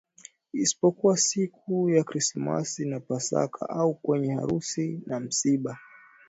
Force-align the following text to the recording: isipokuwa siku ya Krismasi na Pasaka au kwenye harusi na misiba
isipokuwa 0.53 1.17
siku 1.17 1.89
ya 1.89 2.03
Krismasi 2.03 2.85
na 2.85 2.99
Pasaka 2.99 3.69
au 3.69 3.93
kwenye 3.93 4.33
harusi 4.35 5.01
na 5.05 5.19
misiba 5.19 5.79